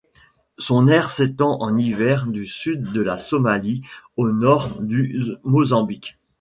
Son 0.57 0.87
aire 0.87 1.11
s'étend 1.11 1.61
en 1.61 1.77
hiver 1.77 2.25
du 2.25 2.47
sud 2.47 2.91
de 2.91 3.01
la 3.01 3.19
Somalie 3.19 3.83
au 4.17 4.29
nord 4.31 4.81
du 4.81 5.23
Mozambique. 5.43 6.17